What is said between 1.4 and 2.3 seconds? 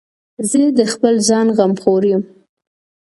غمخور یم.